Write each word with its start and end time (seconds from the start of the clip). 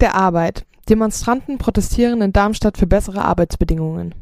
Der 0.00 0.14
Arbeit. 0.14 0.66
Demonstranten 0.88 1.58
protestieren 1.58 2.20
in 2.22 2.32
Darmstadt 2.32 2.78
für 2.78 2.86
bessere 2.86 3.24
Arbeitsbedingungen. 3.24 4.14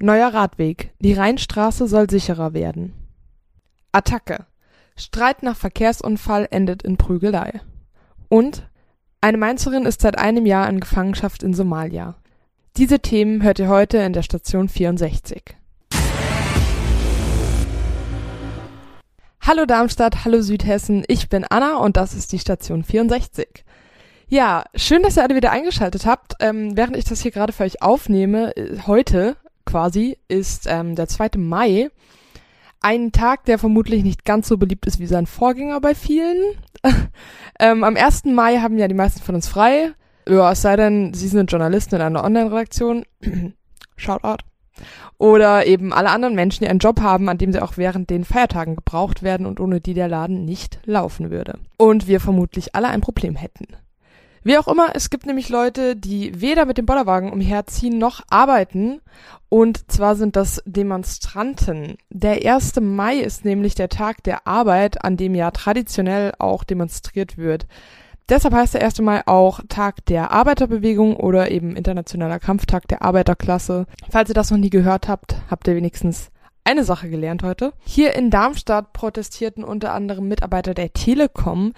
Neuer 0.00 0.32
Radweg. 0.32 0.92
Die 1.00 1.14
Rheinstraße 1.14 1.88
soll 1.88 2.08
sicherer 2.08 2.52
werden. 2.52 2.94
Attacke. 3.92 4.46
Streit 4.96 5.42
nach 5.42 5.56
Verkehrsunfall 5.56 6.46
endet 6.50 6.82
in 6.82 6.96
Prügelei. 6.96 7.60
Und 8.28 8.68
eine 9.20 9.38
Mainzerin 9.38 9.86
ist 9.86 10.02
seit 10.02 10.18
einem 10.18 10.46
Jahr 10.46 10.68
in 10.68 10.80
Gefangenschaft 10.80 11.42
in 11.42 11.54
Somalia. 11.54 12.16
Diese 12.76 13.00
Themen 13.00 13.42
hört 13.42 13.58
ihr 13.58 13.68
heute 13.68 13.98
in 13.98 14.12
der 14.12 14.22
Station 14.22 14.68
64. 14.68 15.56
Hallo 19.40 19.64
Darmstadt, 19.64 20.24
hallo 20.24 20.42
Südhessen, 20.42 21.04
ich 21.08 21.28
bin 21.30 21.44
Anna 21.44 21.78
und 21.78 21.96
das 21.96 22.14
ist 22.14 22.32
die 22.32 22.38
Station 22.38 22.84
64. 22.84 23.64
Ja, 24.30 24.64
schön, 24.74 25.02
dass 25.02 25.16
ihr 25.16 25.22
alle 25.22 25.36
wieder 25.36 25.52
eingeschaltet 25.52 26.04
habt. 26.04 26.34
Ähm, 26.40 26.76
während 26.76 26.98
ich 26.98 27.06
das 27.06 27.22
hier 27.22 27.30
gerade 27.30 27.54
für 27.54 27.64
euch 27.64 27.80
aufnehme, 27.80 28.54
äh, 28.58 28.80
heute 28.86 29.36
quasi 29.64 30.18
ist 30.28 30.66
ähm, 30.68 30.96
der 30.96 31.08
2. 31.08 31.38
Mai. 31.38 31.88
Ein 32.82 33.10
Tag, 33.10 33.46
der 33.46 33.58
vermutlich 33.58 34.04
nicht 34.04 34.26
ganz 34.26 34.46
so 34.46 34.58
beliebt 34.58 34.84
ist 34.84 34.98
wie 34.98 35.06
sein 35.06 35.24
Vorgänger 35.24 35.80
bei 35.80 35.94
vielen. 35.94 36.36
ähm, 37.58 37.82
am 37.82 37.96
1. 37.96 38.26
Mai 38.26 38.58
haben 38.58 38.76
ja 38.76 38.86
die 38.86 38.94
meisten 38.94 39.22
von 39.22 39.34
uns 39.34 39.48
frei. 39.48 39.92
Ja, 40.28 40.52
es 40.52 40.60
sei 40.60 40.76
denn, 40.76 41.14
sie 41.14 41.28
sind 41.28 41.50
Journalisten 41.50 41.94
in 41.94 42.02
einer 42.02 42.22
Online-Redaktion. 42.22 43.06
Shoutout. 43.96 44.44
Oder 45.16 45.66
eben 45.66 45.94
alle 45.94 46.10
anderen 46.10 46.34
Menschen, 46.34 46.64
die 46.64 46.70
einen 46.70 46.80
Job 46.80 47.00
haben, 47.00 47.30
an 47.30 47.38
dem 47.38 47.50
sie 47.50 47.62
auch 47.62 47.78
während 47.78 48.10
den 48.10 48.26
Feiertagen 48.26 48.76
gebraucht 48.76 49.22
werden 49.22 49.46
und 49.46 49.58
ohne 49.58 49.80
die 49.80 49.94
der 49.94 50.08
Laden 50.08 50.44
nicht 50.44 50.80
laufen 50.84 51.30
würde. 51.30 51.58
Und 51.78 52.06
wir 52.06 52.20
vermutlich 52.20 52.74
alle 52.74 52.88
ein 52.88 53.00
Problem 53.00 53.34
hätten. 53.34 53.66
Wie 54.48 54.56
auch 54.56 54.66
immer, 54.66 54.92
es 54.94 55.10
gibt 55.10 55.26
nämlich 55.26 55.50
Leute, 55.50 55.94
die 55.94 56.40
weder 56.40 56.64
mit 56.64 56.78
dem 56.78 56.86
Bollerwagen 56.86 57.30
umherziehen 57.30 57.98
noch 57.98 58.22
arbeiten. 58.30 59.02
Und 59.50 59.92
zwar 59.92 60.16
sind 60.16 60.36
das 60.36 60.62
Demonstranten. 60.64 61.98
Der 62.08 62.50
1. 62.50 62.80
Mai 62.80 63.18
ist 63.18 63.44
nämlich 63.44 63.74
der 63.74 63.90
Tag 63.90 64.22
der 64.24 64.46
Arbeit, 64.46 65.04
an 65.04 65.18
dem 65.18 65.34
ja 65.34 65.50
traditionell 65.50 66.32
auch 66.38 66.64
demonstriert 66.64 67.36
wird. 67.36 67.66
Deshalb 68.30 68.54
heißt 68.54 68.72
der 68.72 68.82
1. 68.84 69.02
Mai 69.02 69.20
auch 69.26 69.60
Tag 69.68 70.06
der 70.06 70.30
Arbeiterbewegung 70.30 71.16
oder 71.16 71.50
eben 71.50 71.76
Internationaler 71.76 72.38
Kampftag 72.38 72.88
der 72.88 73.02
Arbeiterklasse. 73.02 73.84
Falls 74.08 74.30
ihr 74.30 74.34
das 74.34 74.50
noch 74.50 74.56
nie 74.56 74.70
gehört 74.70 75.08
habt, 75.08 75.36
habt 75.50 75.68
ihr 75.68 75.76
wenigstens 75.76 76.30
eine 76.68 76.84
Sache 76.84 77.08
gelernt 77.08 77.42
heute. 77.42 77.72
Hier 77.86 78.14
in 78.14 78.28
Darmstadt 78.28 78.92
protestierten 78.92 79.64
unter 79.64 79.94
anderem 79.94 80.28
Mitarbeiter 80.28 80.74
der 80.74 80.92
Telekom, 80.92 81.72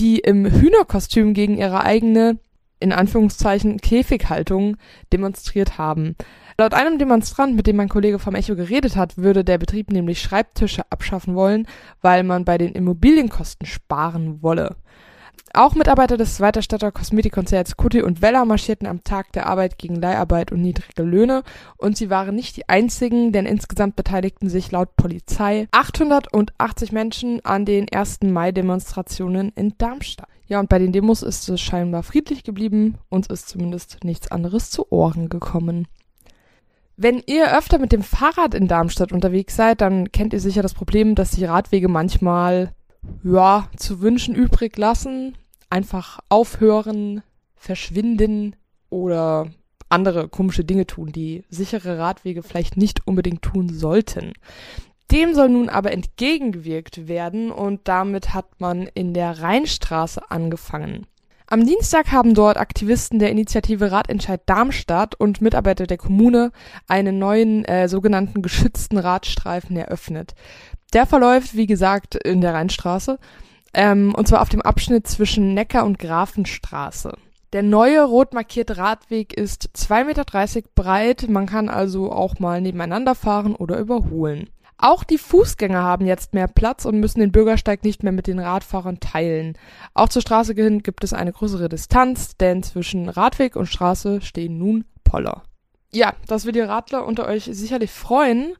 die 0.00 0.18
im 0.18 0.44
Hühnerkostüm 0.44 1.32
gegen 1.32 1.56
ihre 1.56 1.84
eigene, 1.84 2.40
in 2.80 2.92
Anführungszeichen, 2.92 3.78
Käfighaltung 3.80 4.78
demonstriert 5.12 5.78
haben. 5.78 6.16
Laut 6.58 6.74
einem 6.74 6.98
Demonstrant, 6.98 7.54
mit 7.54 7.68
dem 7.68 7.76
mein 7.76 7.88
Kollege 7.88 8.18
vom 8.18 8.34
Echo 8.34 8.56
geredet 8.56 8.96
hat, 8.96 9.16
würde 9.16 9.44
der 9.44 9.58
Betrieb 9.58 9.92
nämlich 9.92 10.20
Schreibtische 10.20 10.82
abschaffen 10.90 11.36
wollen, 11.36 11.68
weil 12.00 12.24
man 12.24 12.44
bei 12.44 12.58
den 12.58 12.72
Immobilienkosten 12.72 13.64
sparen 13.64 14.42
wolle. 14.42 14.74
Auch 15.54 15.74
Mitarbeiter 15.74 16.16
des 16.16 16.40
Weiterstädter 16.40 16.90
Kosmetikkonzerts 16.90 17.76
Kutti 17.76 18.00
und 18.00 18.22
Weller 18.22 18.46
marschierten 18.46 18.86
am 18.86 19.04
Tag 19.04 19.32
der 19.32 19.46
Arbeit 19.46 19.76
gegen 19.76 19.96
Leiharbeit 19.96 20.50
und 20.50 20.62
niedrige 20.62 21.02
Löhne 21.02 21.42
und 21.76 21.94
sie 21.94 22.08
waren 22.08 22.34
nicht 22.34 22.56
die 22.56 22.70
einzigen, 22.70 23.32
denn 23.32 23.44
insgesamt 23.44 23.94
beteiligten 23.94 24.48
sich 24.48 24.70
laut 24.70 24.96
Polizei 24.96 25.68
880 25.72 26.92
Menschen 26.92 27.44
an 27.44 27.66
den 27.66 27.86
1. 27.92 28.20
Mai-Demonstrationen 28.22 29.52
in 29.54 29.74
Darmstadt. 29.76 30.28
Ja, 30.46 30.58
und 30.58 30.70
bei 30.70 30.78
den 30.78 30.90
Demos 30.90 31.22
ist 31.22 31.46
es 31.50 31.60
scheinbar 31.60 32.02
friedlich 32.02 32.44
geblieben, 32.44 32.96
uns 33.10 33.26
ist 33.26 33.50
zumindest 33.50 34.04
nichts 34.04 34.30
anderes 34.30 34.70
zu 34.70 34.90
Ohren 34.90 35.28
gekommen. 35.28 35.86
Wenn 36.96 37.22
ihr 37.26 37.54
öfter 37.58 37.78
mit 37.78 37.92
dem 37.92 38.02
Fahrrad 38.02 38.54
in 38.54 38.68
Darmstadt 38.68 39.12
unterwegs 39.12 39.54
seid, 39.54 39.82
dann 39.82 40.12
kennt 40.12 40.32
ihr 40.32 40.40
sicher 40.40 40.62
das 40.62 40.72
Problem, 40.72 41.14
dass 41.14 41.32
die 41.32 41.44
Radwege 41.44 41.88
manchmal 41.88 42.72
ja, 43.22 43.68
zu 43.76 44.00
wünschen 44.00 44.34
übrig 44.34 44.78
lassen 44.78 45.34
einfach 45.72 46.18
aufhören, 46.28 47.22
verschwinden 47.56 48.54
oder 48.90 49.50
andere 49.88 50.28
komische 50.28 50.64
Dinge 50.64 50.86
tun, 50.86 51.12
die 51.12 51.44
sichere 51.48 51.98
Radwege 51.98 52.42
vielleicht 52.42 52.76
nicht 52.76 53.06
unbedingt 53.06 53.42
tun 53.42 53.70
sollten. 53.70 54.34
Dem 55.10 55.34
soll 55.34 55.48
nun 55.48 55.68
aber 55.68 55.92
entgegengewirkt 55.92 57.08
werden 57.08 57.50
und 57.50 57.80
damit 57.84 58.34
hat 58.34 58.60
man 58.60 58.86
in 58.94 59.14
der 59.14 59.40
Rheinstraße 59.42 60.30
angefangen. 60.30 61.06
Am 61.46 61.66
Dienstag 61.66 62.12
haben 62.12 62.34
dort 62.34 62.56
Aktivisten 62.56 63.18
der 63.18 63.30
Initiative 63.30 63.90
Radentscheid 63.90 64.40
Darmstadt 64.46 65.14
und 65.14 65.42
Mitarbeiter 65.42 65.86
der 65.86 65.98
Kommune 65.98 66.50
einen 66.88 67.18
neuen 67.18 67.64
äh, 67.64 67.88
sogenannten 67.88 68.40
geschützten 68.42 68.98
Radstreifen 68.98 69.76
eröffnet. 69.76 70.34
Der 70.92 71.06
verläuft, 71.06 71.56
wie 71.56 71.66
gesagt, 71.66 72.14
in 72.14 72.40
der 72.42 72.54
Rheinstraße 72.54 73.18
ähm, 73.74 74.14
und 74.14 74.28
zwar 74.28 74.42
auf 74.42 74.48
dem 74.48 74.62
Abschnitt 74.62 75.06
zwischen 75.06 75.54
Neckar 75.54 75.84
und 75.84 75.98
Grafenstraße. 75.98 77.12
Der 77.52 77.62
neue 77.62 78.02
rot 78.04 78.32
markierte 78.32 78.78
Radweg 78.78 79.34
ist 79.34 79.70
2,30 79.76 80.04
Meter 80.04 80.68
breit, 80.74 81.26
man 81.28 81.46
kann 81.46 81.68
also 81.68 82.10
auch 82.10 82.38
mal 82.38 82.60
nebeneinander 82.60 83.14
fahren 83.14 83.54
oder 83.54 83.78
überholen. 83.78 84.48
Auch 84.78 85.04
die 85.04 85.18
Fußgänger 85.18 85.80
haben 85.80 86.06
jetzt 86.06 86.34
mehr 86.34 86.48
Platz 86.48 86.86
und 86.86 86.98
müssen 86.98 87.20
den 87.20 87.30
Bürgersteig 87.30 87.84
nicht 87.84 88.02
mehr 88.02 88.10
mit 88.10 88.26
den 88.26 88.40
Radfahrern 88.40 88.98
teilen. 88.98 89.56
Auch 89.94 90.08
zur 90.08 90.22
Straße 90.22 90.54
hin 90.54 90.82
gibt 90.82 91.04
es 91.04 91.12
eine 91.12 91.32
größere 91.32 91.68
Distanz, 91.68 92.36
denn 92.36 92.64
zwischen 92.64 93.08
Radweg 93.08 93.54
und 93.54 93.66
Straße 93.66 94.22
stehen 94.22 94.58
nun 94.58 94.84
Poller. 95.04 95.42
Ja, 95.92 96.14
das 96.26 96.46
wird 96.46 96.56
die 96.56 96.60
Radler 96.60 97.06
unter 97.06 97.28
euch 97.28 97.44
sicherlich 97.44 97.92
freuen. 97.92 98.54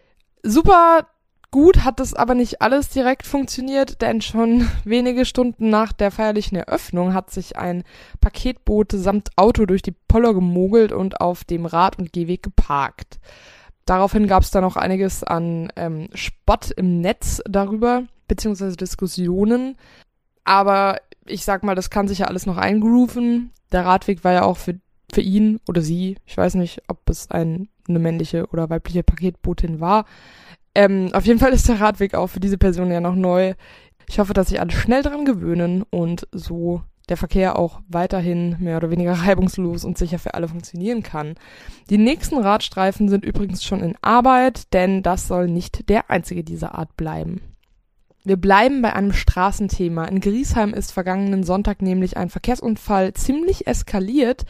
Super 0.45 1.09
Gut 1.53 1.85
hat 1.85 2.01
es 2.01 2.15
aber 2.15 2.35
nicht 2.35 2.63
alles 2.63 2.89
direkt 2.89 3.27
funktioniert, 3.27 4.01
denn 4.01 4.23
schon 4.23 4.67
wenige 4.85 5.27
Stunden 5.27 5.69
nach 5.69 5.93
der 5.93 6.11
feierlichen 6.11 6.57
Eröffnung 6.57 7.13
hat 7.13 7.31
sich 7.31 7.59
ein 7.59 7.85
Paketboot 8.23 8.93
samt 8.93 9.29
Auto 9.37 9.67
durch 9.67 9.83
die 9.83 9.95
Poller 10.09 10.33
gemogelt 10.33 10.93
und 10.93 11.21
auf 11.21 11.45
dem 11.45 11.67
Rad- 11.67 11.99
und 11.99 12.11
Gehweg 12.11 12.43
geparkt. 12.43 13.21
Daraufhin 13.85 14.29
gab 14.29 14.43
es 14.43 14.51
dann 14.51 14.63
noch 14.63 14.77
einiges 14.77 15.25
an 15.25 15.71
ähm, 15.77 16.09
Spott 16.15 16.71
im 16.71 17.03
Netz 17.03 17.43
darüber, 17.45 18.05
beziehungsweise 18.29 18.77
Diskussionen. 18.77 19.77
Aber 20.45 21.01
ich 21.27 21.45
sag 21.45 21.65
mal, 21.65 21.75
das 21.75 21.91
kann 21.91 22.09
sich 22.09 22.21
ja 22.21 22.29
alles 22.29 22.47
noch 22.47 22.57
eingrooven. 22.57 23.51
Der 23.73 23.85
Radweg 23.85 24.25
war 24.25 24.33
ja 24.33 24.45
auch 24.45 24.57
für, 24.57 24.81
für 25.13 25.21
ihn 25.21 25.61
oder 25.69 25.83
sie, 25.83 26.17
ich 26.25 26.39
weiß 26.39 26.55
nicht, 26.55 26.81
ob 26.89 27.11
es 27.11 27.31
ein, 27.31 27.69
eine 27.89 27.99
männliche 27.99 28.47
oder 28.47 28.71
weibliche 28.71 29.03
Paketbootin 29.03 29.81
war, 29.81 30.07
ähm, 30.75 31.11
auf 31.13 31.27
jeden 31.27 31.39
Fall 31.39 31.53
ist 31.53 31.69
der 31.69 31.81
Radweg 31.81 32.15
auch 32.15 32.29
für 32.29 32.41
diese 32.41 32.59
Person 32.59 32.91
ja 32.91 33.01
noch 33.01 33.15
neu. 33.15 33.55
Ich 34.09 34.19
hoffe, 34.19 34.35
dass 34.35 34.49
sich 34.49 34.61
alle 34.61 34.73
schnell 34.73 35.03
dran 35.03 35.25
gewöhnen 35.25 35.85
und 35.91 36.27
so 36.33 36.83
der 37.09 37.17
Verkehr 37.17 37.59
auch 37.59 37.81
weiterhin 37.89 38.57
mehr 38.61 38.77
oder 38.77 38.91
weniger 38.91 39.13
reibungslos 39.13 39.85
und 39.85 39.99
sicher 39.99 40.19
für 40.19 40.35
alle 40.35 40.49
funktionieren 40.49 41.03
kann. 41.03 41.35
Die 41.91 41.99
nächsten 41.99 42.39
Radstreifen 42.39 43.09
sind 43.09 43.25
übrigens 43.25 43.65
schon 43.65 43.81
in 43.81 43.97
Arbeit, 44.03 44.73
denn 44.73 45.03
das 45.03 45.27
soll 45.27 45.49
nicht 45.49 45.89
der 45.89 46.11
einzige 46.11 46.45
dieser 46.45 46.75
Art 46.75 46.97
bleiben. 46.97 47.41
Wir 48.25 48.37
bleiben 48.37 48.83
bei 48.83 48.93
einem 48.93 49.13
Straßenthema. 49.13 50.05
In 50.05 50.21
Griesheim 50.21 50.75
ist 50.75 50.93
vergangenen 50.93 51.43
Sonntag 51.43 51.83
nämlich 51.83 52.17
ein 52.17 52.31
Verkehrsunfall 52.31 53.15
ziemlich 53.15 53.67
eskaliert. 53.67 54.45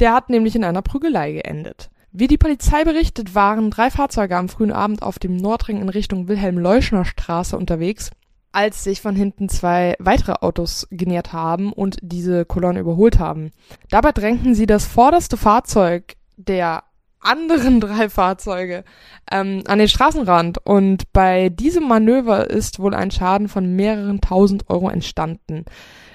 Der 0.00 0.12
hat 0.12 0.28
nämlich 0.28 0.56
in 0.56 0.64
einer 0.64 0.82
Prügelei 0.82 1.32
geendet. 1.32 1.91
Wie 2.14 2.26
die 2.26 2.36
Polizei 2.36 2.84
berichtet, 2.84 3.34
waren 3.34 3.70
drei 3.70 3.90
Fahrzeuge 3.90 4.36
am 4.36 4.50
frühen 4.50 4.70
Abend 4.70 5.02
auf 5.02 5.18
dem 5.18 5.34
Nordring 5.34 5.80
in 5.80 5.88
Richtung 5.88 6.28
Wilhelm-Leuschner-Straße 6.28 7.56
unterwegs, 7.56 8.10
als 8.52 8.84
sich 8.84 9.00
von 9.00 9.16
hinten 9.16 9.48
zwei 9.48 9.96
weitere 9.98 10.32
Autos 10.32 10.86
genähert 10.90 11.32
haben 11.32 11.72
und 11.72 11.96
diese 12.02 12.44
Kolonne 12.44 12.80
überholt 12.80 13.18
haben. 13.18 13.50
Dabei 13.88 14.12
drängten 14.12 14.54
sie 14.54 14.66
das 14.66 14.84
vorderste 14.84 15.38
Fahrzeug 15.38 16.16
der 16.36 16.82
anderen 17.18 17.80
drei 17.80 18.10
Fahrzeuge 18.10 18.84
ähm, 19.30 19.64
an 19.66 19.78
den 19.78 19.88
Straßenrand 19.88 20.58
und 20.66 21.10
bei 21.14 21.48
diesem 21.48 21.88
Manöver 21.88 22.50
ist 22.50 22.78
wohl 22.78 22.94
ein 22.94 23.10
Schaden 23.10 23.48
von 23.48 23.74
mehreren 23.74 24.20
tausend 24.20 24.68
Euro 24.68 24.90
entstanden. 24.90 25.64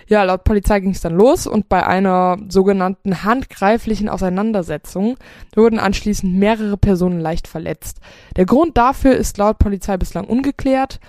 Ja, 0.09 0.24
laut 0.24 0.45
Polizei 0.45 0.80
ging 0.80 0.92
es 0.92 1.01
dann 1.01 1.15
los 1.15 1.48
und 1.48 1.68
bei 1.68 1.86
einer 1.86 2.38
sogenannten 2.48 3.24
handgreiflichen 3.24 4.07
Auseinandersetzung 4.07 5.18
wurden 5.54 5.80
anschließend 5.80 6.33
mehrere 6.33 6.77
Personen 6.77 7.19
leicht 7.19 7.48
verletzt. 7.48 8.00
Der 8.38 8.45
Grund 8.45 8.77
dafür 8.77 9.15
ist 9.15 9.38
laut 9.38 9.59
Polizei 9.59 9.98
bislang 9.98 10.25
ungeklärt. 10.25 11.01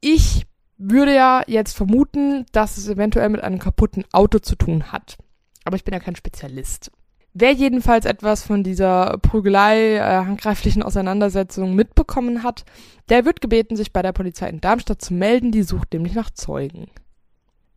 Ich 0.00 0.46
würde 0.78 1.14
ja 1.14 1.42
jetzt 1.46 1.76
vermuten, 1.76 2.46
dass 2.52 2.78
es 2.78 2.88
eventuell 2.88 3.28
mit 3.28 3.42
einem 3.42 3.58
kaputten 3.58 4.04
Auto 4.12 4.38
zu 4.38 4.54
tun 4.54 4.92
hat. 4.92 5.18
Aber 5.64 5.76
ich 5.76 5.84
bin 5.84 5.92
ja 5.92 6.00
kein 6.00 6.16
Spezialist. 6.16 6.92
Wer 7.32 7.52
jedenfalls 7.52 8.06
etwas 8.06 8.44
von 8.44 8.64
dieser 8.64 9.18
Prügelei, 9.18 9.96
äh, 9.96 10.00
handgreiflichen 10.00 10.82
Auseinandersetzung 10.82 11.74
mitbekommen 11.74 12.42
hat, 12.42 12.64
der 13.08 13.24
wird 13.24 13.40
gebeten, 13.40 13.76
sich 13.76 13.92
bei 13.92 14.02
der 14.02 14.12
Polizei 14.12 14.48
in 14.48 14.60
Darmstadt 14.60 15.02
zu 15.02 15.14
melden, 15.14 15.52
die 15.52 15.62
sucht 15.62 15.92
nämlich 15.92 16.14
nach 16.14 16.30
Zeugen. 16.30 16.86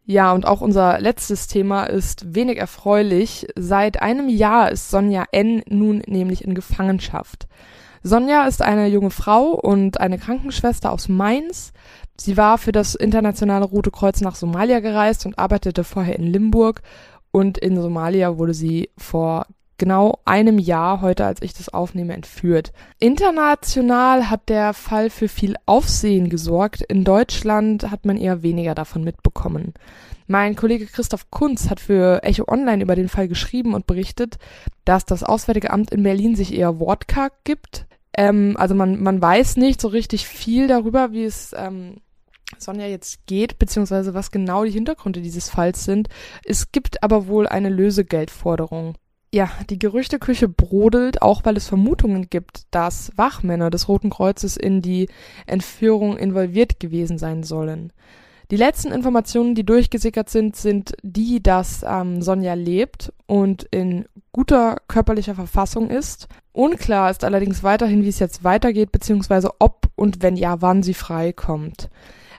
Ja, 0.05 0.33
und 0.33 0.45
auch 0.45 0.59
unser 0.59 1.00
letztes 1.00 1.47
Thema 1.47 1.85
ist 1.85 2.35
wenig 2.35 2.57
erfreulich. 2.57 3.47
Seit 3.55 4.01
einem 4.01 4.27
Jahr 4.27 4.69
ist 4.69 4.89
Sonja 4.89 5.25
N. 5.31 5.63
nun 5.69 6.03
nämlich 6.07 6.44
in 6.44 6.55
Gefangenschaft. 6.55 7.47
Sonja 8.03 8.45
ist 8.47 8.61
eine 8.61 8.88
junge 8.88 9.11
Frau 9.11 9.51
und 9.51 10.01
eine 10.01 10.17
Krankenschwester 10.17 10.91
aus 10.91 11.07
Mainz. 11.07 11.71
Sie 12.19 12.35
war 12.35 12.57
für 12.57 12.73
das 12.73 12.95
internationale 12.95 13.63
Rote 13.63 13.91
Kreuz 13.91 14.19
nach 14.19 14.35
Somalia 14.35 14.81
gereist 14.81 15.25
und 15.25 15.39
arbeitete 15.39 15.85
vorher 15.85 16.17
in 16.17 16.27
Limburg. 16.27 16.81
Und 17.31 17.57
in 17.57 17.81
Somalia 17.81 18.38
wurde 18.38 18.53
sie 18.53 18.89
vor 18.97 19.47
genau 19.83 20.21
einem 20.24 20.59
Jahr 20.59 21.01
heute, 21.01 21.25
als 21.25 21.41
ich 21.41 21.53
das 21.53 21.68
aufnehme, 21.68 22.13
entführt. 22.13 22.71
International 23.00 24.30
hat 24.30 24.47
der 24.47 24.74
Fall 24.74 25.09
für 25.09 25.27
viel 25.27 25.57
Aufsehen 25.65 26.30
gesorgt. 26.30 26.81
In 26.83 27.03
Deutschland 27.03 27.91
hat 27.91 28.06
man 28.06 28.15
eher 28.15 28.44
weniger 28.44 28.75
davon 28.75 29.03
mitbekommen. 29.03 29.74
Mein 30.25 30.56
Kollege 30.56 30.85
Christoph 30.85 31.30
Kunz 31.31 31.69
hat 31.69 31.81
für 31.81 32.24
Echo 32.24 32.45
Online 32.47 32.81
über 32.81 32.95
den 32.95 33.09
Fall 33.09 33.27
geschrieben 33.27 33.74
und 33.74 33.85
berichtet, 33.85 34.38
dass 34.85 35.03
das 35.03 35.21
Auswärtige 35.21 35.71
Amt 35.71 35.91
in 35.91 36.03
Berlin 36.03 36.38
sich 36.38 36.53
eher 36.53 36.79
wortkarg 36.79 37.33
gibt. 37.44 37.86
Ähm, 38.15 38.56
also 38.57 38.75
man, 38.75 39.03
man 39.03 39.21
weiß 39.21 39.57
nicht 39.57 39.81
so 39.81 39.89
richtig 39.89 40.25
viel 40.29 40.68
darüber, 40.68 41.12
wie 41.12 41.25
es 41.25 41.53
ähm, 41.57 41.97
Sonja 42.57 42.88
jetzt 42.88 43.27
geht, 43.27 43.59
beziehungsweise 43.59 44.13
was 44.13 44.31
genau 44.31 44.63
die 44.63 44.71
Hintergründe 44.71 45.21
dieses 45.21 45.50
Falls 45.50 45.83
sind. 45.83 46.07
Es 46.45 46.71
gibt 46.71 47.03
aber 47.03 47.27
wohl 47.27 47.47
eine 47.47 47.68
Lösegeldforderung. 47.68 48.95
Ja, 49.33 49.50
die 49.68 49.80
Gerüchteküche 49.80 50.47
brodelt, 50.47 51.24
auch 51.24 51.44
weil 51.44 51.57
es 51.57 51.68
Vermutungen 51.68 52.30
gibt, 52.30 52.68
dass 52.69 53.12
Wachmänner 53.15 53.71
des 53.71 53.88
Roten 53.88 54.12
Kreuzes 54.12 54.57
in 54.57 54.83
die 54.83 55.09
Entführung 55.47 56.18
involviert 56.18 56.80
gewesen 56.80 57.18
sein 57.18 57.41
sollen. 57.41 57.91
Die 58.51 58.57
letzten 58.57 58.91
Informationen, 58.91 59.56
die 59.56 59.65
durchgesickert 59.65 60.30
sind, 60.30 60.56
sind 60.56 60.94
die, 61.01 61.41
dass 61.41 61.83
ähm, 61.83 62.21
Sonja 62.21 62.53
lebt 62.53 63.12
und 63.25 63.63
in 63.71 64.06
guter 64.33 64.77
körperlicher 64.88 65.33
Verfassung 65.33 65.89
ist. 65.89 66.27
Unklar 66.51 67.09
ist 67.09 67.24
allerdings 67.24 67.63
weiterhin, 67.63 68.03
wie 68.03 68.09
es 68.09 68.19
jetzt 68.19 68.44
weitergeht, 68.44 68.91
beziehungsweise 68.91 69.50
ob 69.57 69.88
und 69.95 70.21
wenn 70.21 70.36
ja, 70.36 70.62
wann 70.62 70.83
sie 70.83 70.94
freikommt. 70.94 71.89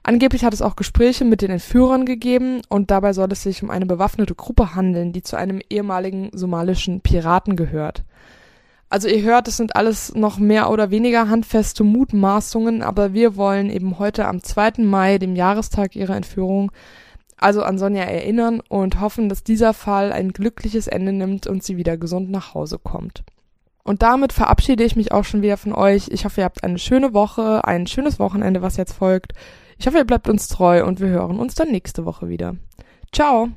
Angeblich 0.07 0.45
hat 0.45 0.53
es 0.53 0.61
auch 0.61 0.77
Gespräche 0.77 1.25
mit 1.25 1.41
den 1.41 1.51
Entführern 1.51 2.05
gegeben 2.05 2.61
und 2.69 2.91
dabei 2.91 3.15
soll 3.15 3.33
es 3.33 3.43
sich 3.43 3.63
um 3.63 3.71
eine 3.71 3.87
bewaffnete 3.87 4.35
Gruppe 4.35 4.75
handeln, 4.75 5.15
die 5.15 5.23
zu 5.23 5.37
einem 5.37 5.63
ehemaligen 5.71 6.29
somalischen 6.35 7.01
Piraten 7.01 7.57
gehört. 7.57 8.05
Also 8.91 9.09
ihr 9.09 9.23
hört, 9.23 9.49
es 9.49 9.57
sind 9.57 9.77
alles 9.77 10.15
noch 10.15 10.39
mehr 10.39 10.71
oder 10.71 10.91
weniger 10.91 11.31
handfeste 11.31 11.85
Mutmaßungen, 11.85 12.83
aber 12.83 13.15
wir 13.15 13.37
wollen 13.37 13.71
eben 13.71 13.99
heute 13.99 14.27
am 14.27 14.43
2. 14.43 14.83
Mai, 14.83 15.17
dem 15.17 15.37
Jahrestag 15.37 15.97
ihrer 15.97 16.17
Entführung, 16.17 16.71
also 17.39 17.63
an 17.63 17.79
Sonja 17.79 18.05
erinnern 18.05 18.61
und 18.69 19.01
hoffen, 19.01 19.31
dass 19.31 19.43
dieser 19.43 19.73
Fall 19.73 20.13
ein 20.13 20.35
glückliches 20.35 20.87
Ende 20.87 21.13
nimmt 21.13 21.47
und 21.47 21.65
sie 21.65 21.79
wieder 21.79 21.97
gesund 21.97 22.31
nach 22.31 22.53
Hause 22.53 22.79
kommt. 22.79 23.25
Und 23.85 24.03
damit 24.03 24.35
verabschiede 24.35 24.85
ich 24.85 24.97
mich 24.97 25.13
auch 25.13 25.25
schon 25.25 25.41
wieder 25.41 25.57
von 25.57 25.73
euch. 25.73 26.09
Ich 26.09 26.27
hoffe, 26.27 26.43
ihr 26.43 26.45
habt 26.45 26.63
eine 26.63 26.79
schöne 26.79 27.15
Woche, 27.15 27.65
ein 27.65 27.87
schönes 27.87 28.19
Wochenende, 28.19 28.61
was 28.61 28.77
jetzt 28.77 28.93
folgt. 28.93 29.33
Ich 29.79 29.87
hoffe, 29.87 29.99
ihr 29.99 30.05
bleibt 30.05 30.29
uns 30.29 30.49
treu 30.49 30.85
und 30.85 31.01
wir 31.01 31.09
hören 31.09 31.39
uns 31.39 31.55
dann 31.55 31.71
nächste 31.71 32.05
Woche 32.05 32.29
wieder. 32.29 32.57
Ciao! 33.13 33.49